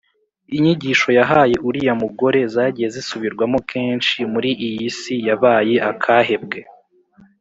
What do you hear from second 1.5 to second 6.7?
uriya mugore zagiye zisubirwamo kenshi muri iyi si yabaye akahebwe.